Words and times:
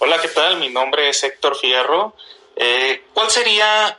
Hola, 0.00 0.20
¿qué 0.22 0.28
tal? 0.28 0.58
Mi 0.58 0.68
nombre 0.68 1.08
es 1.08 1.24
Héctor 1.24 1.56
Fierro. 1.56 2.14
Eh, 2.54 3.02
¿Cuál 3.14 3.30
sería 3.32 3.98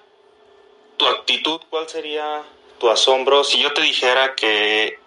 tu 0.96 1.06
actitud, 1.06 1.60
cuál 1.70 1.90
sería 1.90 2.42
tu 2.80 2.90
asombro 2.90 3.44
si 3.44 3.62
yo 3.62 3.74
te 3.74 3.82
dijera 3.82 4.34
que 4.34 4.98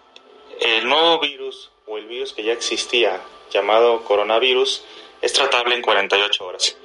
el 0.59 0.87
nuevo 0.87 1.19
virus 1.19 1.71
o 1.87 1.97
el 1.97 2.05
virus 2.05 2.33
que 2.33 2.43
ya 2.43 2.53
existía, 2.53 3.19
llamado 3.49 4.03
coronavirus, 4.03 4.83
es 5.23 5.33
tratable 5.33 5.73
en 5.73 5.81
48 5.81 6.45
horas? 6.45 6.77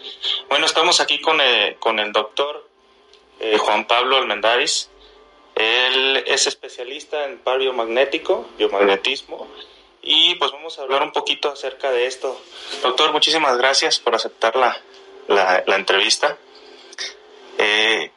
Bueno, 0.49 0.65
estamos 0.65 1.01
aquí 1.01 1.21
con 1.21 1.43
el, 1.43 1.77
con 1.77 1.99
el 1.99 2.11
doctor 2.11 2.67
eh, 3.41 3.59
Juan 3.59 3.87
Pablo 3.87 4.17
Almendaris. 4.17 4.89
Él 5.55 6.25
es 6.27 6.47
especialista 6.47 7.27
en 7.27 7.37
par 7.41 7.59
biomagnético, 7.59 8.49
biomagnetismo, 8.57 9.49
y 10.09 10.37
pues 10.37 10.53
vamos 10.53 10.79
a 10.79 10.83
hablar 10.83 11.03
un 11.03 11.13
poquito 11.13 11.51
acerca 11.51 11.91
de 11.91 12.07
esto. 12.07 12.41
Doctor, 12.83 13.13
muchísimas 13.13 13.59
gracias 13.59 13.99
por 14.01 14.15
aceptar 14.15 14.57
la, 14.57 14.81
la, 15.29 15.77
entrevista. 15.77 16.39
Eh, 17.59 18.11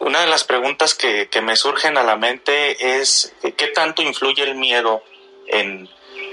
una 0.00 0.20
de 0.20 0.26
las 0.26 0.44
preguntas 0.44 0.94
que, 0.94 1.28
que, 1.30 1.40
me 1.40 1.56
surgen 1.56 1.96
a 1.96 2.02
la 2.02 2.16
mente 2.16 2.98
es 2.98 3.32
¿qué 3.56 3.68
tanto 3.68 4.02
influye 4.02 4.42
el 4.42 4.54
miedo 4.54 5.02
en, 5.46 5.88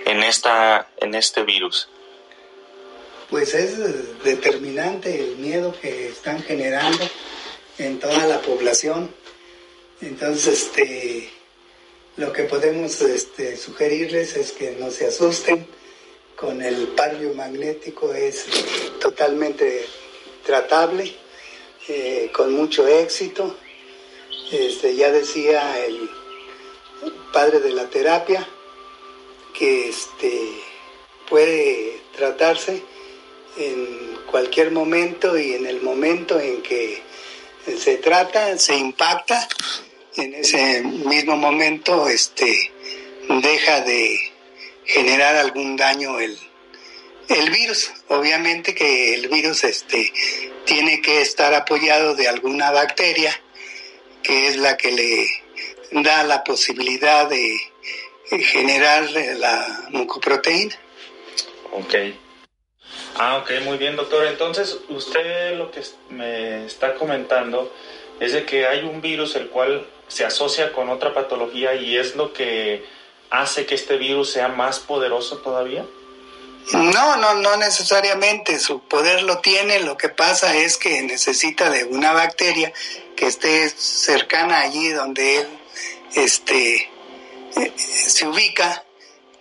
en, 0.05 0.23
esta, 0.23 0.89
en 0.97 1.15
este 1.15 1.43
virus? 1.43 1.87
Pues 3.29 3.53
es 3.53 4.23
determinante 4.25 5.17
el 5.17 5.37
miedo 5.37 5.73
que 5.79 6.09
están 6.09 6.43
generando 6.43 7.07
en 7.77 7.97
toda 8.01 8.27
la 8.27 8.41
población. 8.41 9.15
Entonces, 10.01 10.63
este, 10.63 11.36
lo 12.17 12.33
que 12.33 12.43
podemos 12.43 12.99
este, 13.01 13.55
sugerirles 13.57 14.35
es 14.35 14.51
que 14.51 14.71
no 14.71 14.91
se 14.91 15.07
asusten. 15.07 15.67
Con 16.35 16.61
el 16.61 16.89
par 16.89 17.17
biomagnético 17.17 18.13
es 18.13 18.45
totalmente 18.99 19.85
tratable, 20.45 21.15
eh, 21.87 22.29
con 22.31 22.53
mucho 22.53 22.87
éxito. 22.87 23.55
Este, 24.51 24.95
ya 24.95 25.11
decía 25.11 25.83
el 25.85 26.09
padre 27.33 27.59
de 27.59 27.71
la 27.71 27.89
terapia 27.89 28.47
que 29.57 29.89
este, 29.89 30.61
puede 31.27 32.01
tratarse 32.15 32.83
en 33.57 34.17
cualquier 34.29 34.71
momento 34.71 35.37
y 35.37 35.53
en 35.53 35.65
el 35.65 35.81
momento 35.81 36.39
en 36.39 36.61
que 36.61 37.01
se 37.65 37.97
trata, 37.97 38.57
se 38.57 38.75
impacta 38.75 39.47
en 40.17 40.33
ese 40.35 40.81
mismo 40.81 41.35
momento 41.37 42.07
este, 42.07 42.71
deja 43.27 43.81
de 43.81 44.19
generar 44.85 45.35
algún 45.35 45.75
daño 45.75 46.19
el, 46.19 46.37
el 47.29 47.49
virus. 47.51 47.91
Obviamente 48.07 48.73
que 48.73 49.15
el 49.15 49.27
virus 49.27 49.63
este, 49.63 50.11
tiene 50.65 51.01
que 51.01 51.21
estar 51.21 51.53
apoyado 51.53 52.15
de 52.15 52.27
alguna 52.27 52.71
bacteria 52.71 53.31
que 54.23 54.47
es 54.47 54.57
la 54.57 54.75
que 54.75 54.91
le 54.91 55.27
da 56.03 56.23
la 56.23 56.43
posibilidad 56.43 57.29
de 57.29 57.57
generar 58.29 59.09
la 59.11 59.87
mucoproteína. 59.91 60.75
Ok. 61.71 61.95
Ah, 63.19 63.37
ok, 63.37 63.51
muy 63.63 63.77
bien, 63.77 63.95
doctor. 63.95 64.25
Entonces, 64.27 64.77
usted 64.89 65.57
lo 65.57 65.71
que 65.71 65.81
me 66.09 66.65
está 66.65 66.95
comentando 66.95 67.73
es 68.19 68.33
de 68.33 68.45
que 68.45 68.67
hay 68.67 68.83
un 68.83 69.01
virus 69.01 69.35
el 69.35 69.47
cual 69.47 69.87
se 70.07 70.25
asocia 70.25 70.71
con 70.73 70.89
otra 70.89 71.13
patología 71.13 71.73
y 71.75 71.97
es 71.97 72.15
lo 72.15 72.33
que 72.33 72.85
hace 73.29 73.65
que 73.65 73.75
este 73.75 73.97
virus 73.97 74.31
sea 74.31 74.47
más 74.47 74.79
poderoso 74.79 75.37
todavía? 75.37 75.85
No, 76.73 77.17
no, 77.17 77.35
no 77.35 77.57
necesariamente. 77.57 78.59
Su 78.59 78.81
poder 78.81 79.23
lo 79.23 79.39
tiene. 79.39 79.79
Lo 79.79 79.97
que 79.97 80.09
pasa 80.09 80.55
es 80.55 80.77
que 80.77 81.01
necesita 81.01 81.69
de 81.69 81.85
una 81.85 82.11
bacteria 82.11 82.73
que 83.15 83.27
esté 83.27 83.69
cercana 83.69 84.61
allí 84.61 84.89
donde 84.89 85.39
él 85.39 85.47
este, 86.15 86.89
eh, 87.55 87.73
se 87.75 88.27
ubica, 88.27 88.83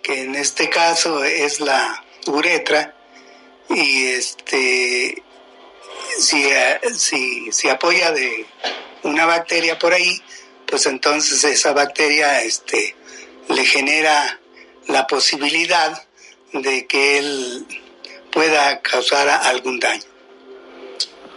que 0.01 0.21
en 0.21 0.35
este 0.35 0.69
caso 0.69 1.23
es 1.23 1.59
la 1.59 2.03
uretra, 2.27 2.95
y 3.69 4.05
este, 4.07 5.23
si, 6.19 6.43
eh, 6.43 6.79
si, 7.51 7.69
apoya 7.69 8.11
de 8.11 8.45
una 9.03 9.25
bacteria 9.25 9.77
por 9.77 9.93
ahí, 9.93 10.21
pues 10.67 10.85
entonces 10.85 11.43
esa 11.43 11.73
bacteria 11.73 12.43
este, 12.43 12.95
le 13.49 13.65
genera 13.65 14.39
la 14.87 15.07
posibilidad 15.07 16.03
de 16.53 16.85
que 16.87 17.19
él 17.19 17.65
pueda 18.31 18.81
causar 18.81 19.29
algún 19.29 19.79
daño. 19.79 20.03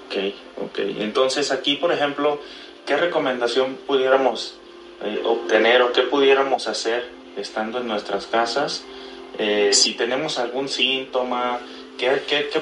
Ok, 0.06 0.16
ok. 0.64 0.78
Entonces 0.98 1.52
aquí, 1.52 1.76
por 1.76 1.92
ejemplo, 1.92 2.40
¿qué 2.86 2.96
recomendación 2.96 3.76
pudiéramos 3.86 4.58
eh, 5.02 5.22
obtener 5.24 5.82
o 5.82 5.92
qué 5.92 6.02
pudiéramos 6.02 6.66
hacer 6.66 7.08
estando 7.36 7.78
en 7.78 7.86
nuestras 7.86 8.26
casas? 8.26 8.82
Eh, 9.38 9.70
si 9.72 9.94
tenemos 9.94 10.38
algún 10.38 10.68
síntoma, 10.68 11.60
¿qué, 11.96 12.22
qué, 12.28 12.50
qué, 12.52 12.60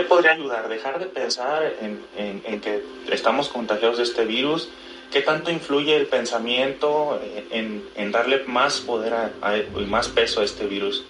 podría 0.00 0.32
ayudar? 0.32 0.68
Dejar 0.68 0.98
de 0.98 1.06
pensar 1.06 1.74
en, 1.80 2.04
en 2.44 2.60
que 2.60 2.82
estamos 3.10 3.48
contagiados 3.48 3.96
de 3.96 4.04
este 4.04 4.26
virus 4.26 4.68
¿Qué 5.10 5.22
tanto 5.22 5.50
influye 5.50 5.96
el 5.96 6.06
pensamiento 6.06 7.20
en, 7.50 8.12
darle 8.12 8.44
más 8.44 8.80
poder 8.80 9.32
y 9.76 9.84
más 9.84 10.08
peso 10.08 10.40
a 10.40 10.44
este 10.44 10.66
virus? 10.66 11.04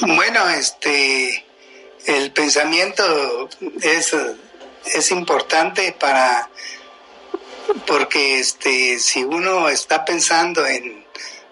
Bueno, 0.00 0.48
este, 0.50 1.44
el 2.06 2.32
pensamiento 2.32 3.48
es, 3.80 4.14
es 4.92 5.10
importante 5.10 5.96
para, 5.98 6.50
porque 7.86 8.40
este, 8.40 8.98
si 8.98 9.24
uno 9.24 9.68
está 9.68 10.04
pensando 10.04 10.66
en 10.66 11.04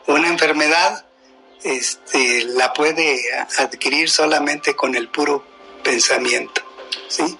una 0.07 0.29
enfermedad, 0.29 1.07
este, 1.63 2.45
la 2.45 2.73
puede 2.73 3.23
adquirir 3.59 4.11
solamente 4.11 4.75
con 4.75 4.95
el 4.95 5.09
puro 5.09 5.47
pensamiento, 5.83 6.63
¿sí? 7.09 7.39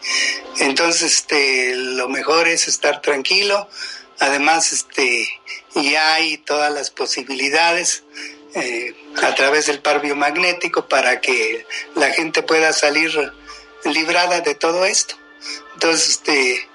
Entonces, 0.61 1.13
este, 1.13 1.75
lo 1.75 2.09
mejor 2.09 2.49
es 2.49 2.69
estar 2.69 3.03
tranquilo, 3.03 3.69
Además, 4.19 4.73
este, 4.73 5.29
ya 5.75 6.15
hay 6.15 6.39
todas 6.39 6.73
las 6.73 6.91
posibilidades 6.91 8.05
eh, 8.55 8.95
a 9.23 9.35
través 9.35 9.67
del 9.67 9.81
par 9.81 10.01
biomagnético 10.03 10.89
para 10.89 11.21
que 11.21 11.67
la 11.95 12.11
gente 12.11 12.43
pueda 12.43 12.73
salir 12.73 13.33
librada 13.85 14.41
de 14.41 14.55
todo 14.55 14.85
esto. 14.85 15.17
Entonces, 15.75 16.11
este, 16.11 16.69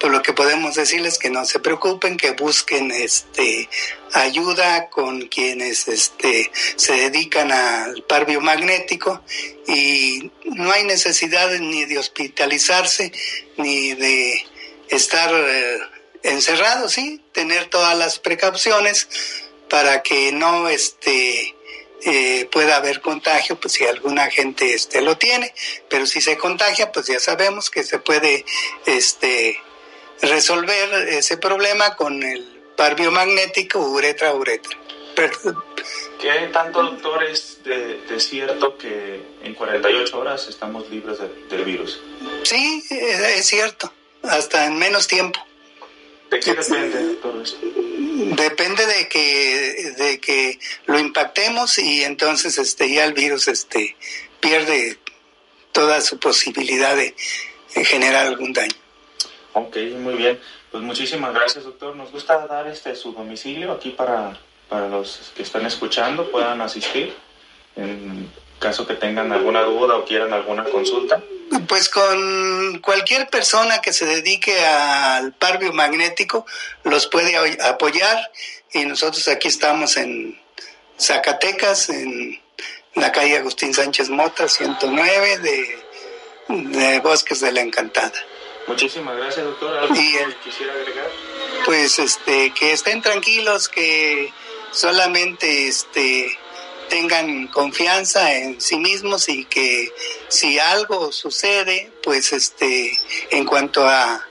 por 0.00 0.10
lo 0.10 0.22
que 0.22 0.32
podemos 0.32 0.74
decirles 0.74 1.18
que 1.18 1.30
no 1.30 1.44
se 1.44 1.60
preocupen, 1.60 2.16
que 2.16 2.32
busquen 2.32 2.90
este 2.90 3.68
ayuda 4.12 4.90
con 4.90 5.28
quienes 5.28 5.88
este 5.88 6.50
se 6.76 6.92
dedican 6.92 7.50
al 7.50 8.02
par 8.02 8.26
biomagnético 8.26 9.22
y 9.66 10.30
no 10.44 10.70
hay 10.72 10.84
necesidad 10.84 11.50
ni 11.58 11.84
de 11.86 11.98
hospitalizarse 11.98 13.12
ni 13.56 13.94
de 13.94 14.44
estar 14.88 15.30
eh, 15.34 15.78
encerrado, 16.24 16.88
sí, 16.88 17.22
tener 17.32 17.66
todas 17.66 17.96
las 17.96 18.18
precauciones 18.18 19.08
para 19.68 20.02
que 20.02 20.32
no 20.32 20.68
este, 20.68 21.54
eh, 22.04 22.48
pueda 22.50 22.76
haber 22.76 23.00
contagio, 23.00 23.60
pues 23.60 23.74
si 23.74 23.84
alguna 23.84 24.30
gente 24.30 24.74
este, 24.74 25.00
lo 25.02 25.16
tiene, 25.16 25.54
pero 25.88 26.06
si 26.06 26.20
se 26.20 26.36
contagia, 26.36 26.90
pues 26.90 27.06
ya 27.06 27.20
sabemos 27.20 27.70
que 27.70 27.84
se 27.84 27.98
puede 27.98 28.44
este, 28.86 29.60
resolver 30.22 31.08
ese 31.08 31.36
problema 31.36 31.94
con 31.96 32.22
el 32.22 32.62
par 32.76 32.96
biomagnético 32.96 33.78
uretra-uretra. 33.78 34.78
¿Qué 36.20 36.48
tanto, 36.52 36.82
doctor, 36.82 37.22
es 37.24 37.62
de, 37.62 38.18
cierto 38.18 38.76
que 38.76 39.20
en 39.42 39.54
48 39.54 40.18
horas 40.18 40.48
estamos 40.48 40.90
libres 40.90 41.18
del 41.50 41.64
virus? 41.64 42.00
Sí, 42.42 42.82
es 42.90 43.46
cierto, 43.46 43.92
hasta 44.22 44.66
en 44.66 44.76
menos 44.78 45.06
tiempo. 45.06 45.38
¿De 46.34 46.40
qué 46.40 46.52
depende 46.52 47.14
todo? 47.22 47.44
Depende 48.34 48.86
de 48.86 49.08
que, 49.08 49.94
de 49.96 50.18
que 50.18 50.58
lo 50.86 50.98
impactemos 50.98 51.78
y 51.78 52.02
entonces 52.02 52.58
este, 52.58 52.92
ya 52.92 53.04
el 53.04 53.12
virus 53.12 53.46
este, 53.46 53.96
pierde 54.40 54.98
toda 55.70 56.00
su 56.00 56.18
posibilidad 56.18 56.96
de, 56.96 57.14
generar 57.84 58.26
algún 58.26 58.52
daño. 58.52 58.74
Ok, 59.52 59.76
muy 60.00 60.14
bien. 60.14 60.40
Pues 60.72 60.82
muchísimas 60.82 61.32
gracias, 61.32 61.62
doctor. 61.62 61.94
Nos 61.94 62.10
gusta 62.10 62.44
dar 62.48 62.66
este 62.66 62.96
su 62.96 63.12
domicilio 63.12 63.70
aquí 63.70 63.90
para, 63.90 64.36
para 64.68 64.88
los 64.88 65.32
que 65.36 65.42
están 65.44 65.64
escuchando, 65.66 66.32
puedan 66.32 66.60
asistir 66.60 67.14
en 67.76 68.28
caso 68.58 68.84
que 68.88 68.94
tengan 68.94 69.30
alguna 69.30 69.62
duda 69.62 69.98
o 69.98 70.04
quieran 70.04 70.32
alguna 70.32 70.64
consulta. 70.64 71.22
Pues 71.68 71.88
con 71.88 72.78
cualquier 72.80 73.28
persona 73.28 73.80
que 73.80 73.92
se 73.92 74.06
dedique 74.06 74.64
al 74.64 75.32
par 75.32 75.58
biomagnético 75.58 76.46
los 76.84 77.06
puede 77.06 77.36
apoyar 77.62 78.30
y 78.72 78.84
nosotros 78.84 79.28
aquí 79.28 79.48
estamos 79.48 79.96
en 79.96 80.40
Zacatecas, 80.98 81.90
en 81.90 82.40
la 82.94 83.12
calle 83.12 83.36
Agustín 83.36 83.74
Sánchez 83.74 84.08
Mota, 84.10 84.48
109 84.48 85.38
de 85.38 85.84
de 86.48 87.00
Bosques 87.00 87.40
de 87.40 87.52
la 87.52 87.60
Encantada. 87.60 88.12
Muchísimas 88.66 89.16
gracias, 89.16 89.44
doctor. 89.44 89.76
¿Algo 89.76 89.94
Y 89.94 90.12
que 90.12 90.36
quisiera 90.44 90.72
agregar? 90.72 91.10
Pues 91.64 91.98
este, 91.98 92.52
que 92.52 92.72
estén 92.72 93.02
tranquilos, 93.02 93.68
que 93.68 94.32
solamente 94.70 95.68
este, 95.68 96.38
tengan 96.88 97.48
confianza 97.48 98.34
en 98.34 98.60
sí 98.60 98.76
mismos 98.76 99.28
y 99.28 99.44
que 99.44 99.92
si 100.28 100.58
algo 100.58 101.12
sucede, 101.12 101.92
pues 102.02 102.32
este, 102.32 102.98
en 103.30 103.44
cuanto 103.44 103.86
a 103.86 104.26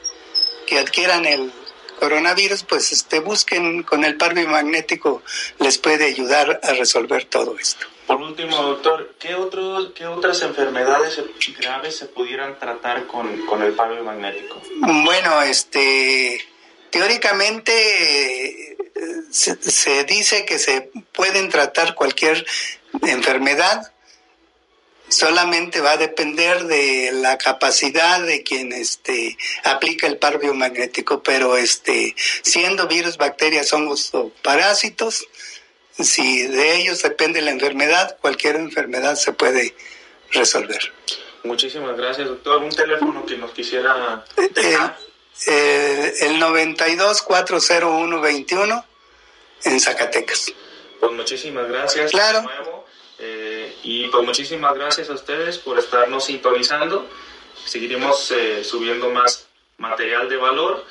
que 0.66 0.80
adquieran 0.80 1.26
el 1.26 1.52
coronavirus, 2.00 2.64
pues 2.64 2.92
este, 2.92 3.20
busquen 3.20 3.84
con 3.84 4.04
el 4.04 4.18
par 4.18 4.34
biomagnético, 4.34 5.22
les 5.60 5.78
puede 5.78 6.06
ayudar 6.06 6.60
a 6.64 6.74
resolver 6.74 7.26
todo 7.26 7.58
esto. 7.58 7.86
Por 8.08 8.18
último, 8.18 8.58
doctor, 8.58 9.16
¿qué, 9.18 9.34
otros, 9.36 9.92
qué 9.96 10.06
otras 10.06 10.42
enfermedades 10.42 11.22
graves 11.58 11.96
se 11.96 12.08
pudieran 12.08 12.60
tratar 12.60 13.08
con, 13.08 13.46
con 13.46 13.62
el 13.64 13.74
paro 13.74 14.04
magnético? 14.04 14.62
Bueno, 14.82 15.42
este, 15.44 16.46
teóricamente 16.90 18.63
se, 19.34 19.56
se 19.70 20.04
dice 20.06 20.46
que 20.46 20.60
se 20.60 20.92
pueden 21.12 21.50
tratar 21.50 21.96
cualquier 21.96 22.46
enfermedad, 23.02 23.92
solamente 25.10 25.82
va 25.82 25.92
a 25.92 25.98
depender 25.98 26.64
de 26.66 27.12
la 27.14 27.38
capacidad 27.38 28.22
de 28.22 28.44
quien 28.44 28.72
este 28.74 29.38
aplica 29.64 30.08
el 30.08 30.18
par 30.18 30.40
biomagnético, 30.40 31.22
pero 31.24 31.58
este 31.58 32.16
siendo 32.42 32.88
virus, 32.88 33.18
bacterias, 33.18 33.74
hongos 33.74 34.10
o 34.14 34.30
parásitos, 34.42 35.28
si 36.00 36.48
de 36.48 36.76
ellos 36.78 37.02
depende 37.04 37.42
la 37.42 37.52
enfermedad, 37.52 38.18
cualquier 38.22 38.56
enfermedad 38.56 39.16
se 39.16 39.34
puede 39.34 39.76
resolver. 40.32 40.92
Muchísimas 41.44 41.96
gracias, 41.98 42.28
doctor. 42.28 42.64
Un 42.64 42.72
teléfono 42.72 43.26
que 43.26 43.38
nos 43.38 43.52
quisiera 43.52 44.26
Eh, 44.38 44.50
dejar. 44.54 44.98
eh, 45.48 46.14
el 46.22 46.40
92 46.40 47.22
401 47.22 48.22
21 48.22 48.86
en 49.66 49.80
Zacatecas. 49.80 50.54
Pues 51.00 51.12
muchísimas 51.12 51.68
gracias 51.68 52.12
Claro. 52.12 52.40
de 52.40 52.46
nuevo. 52.46 52.86
eh, 53.20 53.76
y 53.84 54.08
pues 54.08 54.24
muchísimas 54.26 54.74
gracias 54.76 55.10
a 55.10 55.14
ustedes 55.14 55.58
por 55.58 55.78
estarnos 55.80 56.26
sintonizando. 56.26 57.08
Seguiremos 57.66 58.32
eh, 58.32 58.64
subiendo 58.64 59.10
más 59.10 59.48
material 59.78 60.28
de 60.30 60.38
valor 60.38 60.86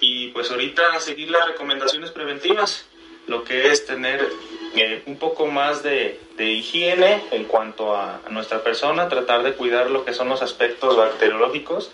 y 0.00 0.28
pues 0.28 0.50
ahorita 0.50 1.00
seguir 1.00 1.30
las 1.30 1.46
recomendaciones 1.46 2.10
preventivas, 2.10 2.86
lo 3.26 3.44
que 3.44 3.70
es 3.70 3.86
tener 3.86 4.30
eh, 4.74 5.02
un 5.06 5.16
poco 5.18 5.46
más 5.46 5.82
de, 5.82 6.20
de 6.36 6.50
higiene 6.50 7.24
en 7.30 7.44
cuanto 7.44 7.94
a, 7.96 8.20
a 8.24 8.28
nuestra 8.30 8.62
persona, 8.62 9.08
tratar 9.08 9.42
de 9.42 9.54
cuidar 9.54 9.90
lo 9.90 10.04
que 10.04 10.12
son 10.14 10.28
los 10.28 10.42
aspectos 10.42 10.96
bacteriológicos 10.96 11.90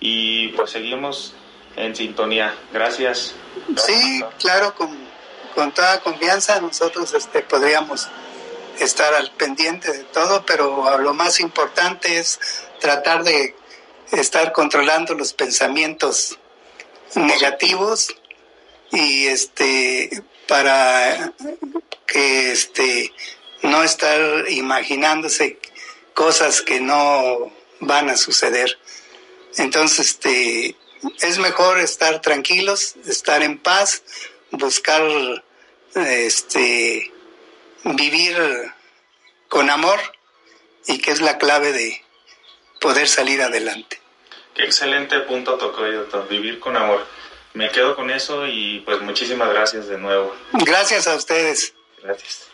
y 0.00 0.48
pues 0.48 0.70
seguimos 0.70 1.32
en 1.76 1.94
sintonía. 1.94 2.54
Gracias. 2.72 3.34
Sí, 3.76 4.20
claro, 4.40 4.74
con, 4.74 4.96
con 5.58 5.74
toda 5.74 5.98
confianza 6.02 6.60
nosotros 6.60 7.12
este, 7.14 7.42
podríamos 7.42 8.06
estar 8.78 9.12
al 9.12 9.32
pendiente 9.32 9.90
de 9.90 10.04
todo, 10.04 10.46
pero 10.46 11.00
lo 11.00 11.14
más 11.14 11.40
importante 11.40 12.20
es 12.20 12.38
tratar 12.78 13.24
de 13.24 13.56
estar 14.12 14.52
controlando 14.52 15.14
los 15.14 15.32
pensamientos 15.32 16.38
negativos 17.16 18.14
y 18.92 19.26
este 19.26 20.22
para 20.46 21.32
que 22.06 22.52
este 22.52 23.12
no 23.62 23.82
estar 23.82 24.48
imaginándose 24.50 25.58
cosas 26.14 26.62
que 26.62 26.80
no 26.80 27.50
van 27.80 28.10
a 28.10 28.16
suceder. 28.16 28.78
Entonces, 29.56 30.06
este 30.06 30.76
es 31.20 31.38
mejor 31.38 31.80
estar 31.80 32.20
tranquilos, 32.20 32.94
estar 33.08 33.42
en 33.42 33.58
paz, 33.58 34.04
buscar 34.52 35.02
este 35.94 37.12
vivir 37.84 38.36
con 39.48 39.70
amor 39.70 39.98
y 40.86 40.98
que 40.98 41.12
es 41.12 41.20
la 41.20 41.38
clave 41.38 41.72
de 41.72 42.02
poder 42.80 43.08
salir 43.08 43.42
adelante. 43.42 44.00
Qué 44.54 44.64
excelente 44.64 45.20
punto 45.20 45.56
tocó, 45.56 45.82
doctor. 45.82 46.28
Vivir 46.28 46.58
con 46.58 46.76
amor. 46.76 47.06
Me 47.54 47.70
quedo 47.70 47.96
con 47.96 48.10
eso 48.10 48.46
y 48.46 48.80
pues 48.80 49.00
muchísimas 49.00 49.48
gracias 49.50 49.88
de 49.88 49.98
nuevo. 49.98 50.34
Gracias 50.52 51.06
a 51.06 51.14
ustedes. 51.14 51.74
Gracias. 52.02 52.47